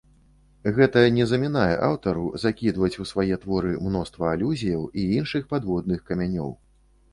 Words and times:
Гэта 0.77 1.01
не 1.17 1.25
замінае 1.31 1.75
аўтару 1.87 2.23
закідваць 2.45 2.91
у 3.05 3.07
свае 3.11 3.39
творы 3.45 3.75
мноства 3.91 4.33
алюзіяў 4.33 4.89
і 5.05 5.07
іншых 5.21 5.49
падводных 5.55 6.05
камянёў. 6.11 6.51